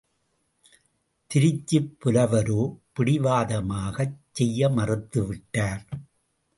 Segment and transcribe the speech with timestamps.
[1.31, 2.61] திருச்சிப் புலவரோ
[2.93, 5.83] பிடிவாதமாகச் செய்ய மறுத்துவிட்டார்.